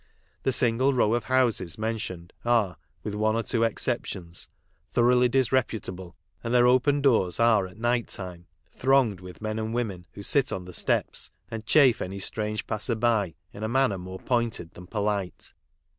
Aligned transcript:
The 0.41 0.51
single 0.51 0.95
row 0.95 1.13
of 1.13 1.25
houses 1.25 1.77
mentioned 1.77 2.33
are, 2.43 2.77
with 3.03 3.13
one 3.13 3.35
or 3.35 3.43
two 3.43 3.61
exceptions, 3.61 4.49
thoroughly 4.93 5.29
dis 5.29 5.51
reputable, 5.51 6.15
and 6.43 6.51
their 6.51 6.65
open 6.65 7.01
doors 7.03 7.39
are 7.39 7.67
at 7.67 7.77
night 7.77 8.07
time 8.07 8.47
thronged 8.75 9.19
with 9.19 9.43
men 9.43 9.59
and 9.59 9.75
women, 9.75 10.07
who 10.13 10.23
sit 10.23 10.51
on 10.51 10.65
the 10.65 10.73
steps 10.73 11.29
and 11.51 11.67
chaff 11.67 12.01
any 12.01 12.17
strange 12.17 12.65
passer 12.65 12.95
by 12.95 13.35
in 13.53 13.61
a 13.61 13.69
manner 13.69 13.99
more 13.99 14.17
pointed 14.17 14.71
than 14.71 14.87
polite. 14.87 15.53